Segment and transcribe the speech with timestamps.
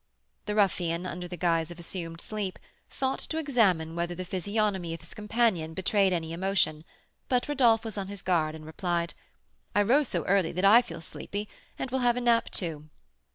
[0.47, 2.57] The ruffian, under the guise of assumed sleep,
[2.89, 6.85] thought to examine whether the physiognomy of his companion betrayed any emotion;
[7.29, 9.13] but Rodolph was on his guard, and replied:
[9.75, 12.89] "I rose so early that I feel sleepy, and will have a nap, too."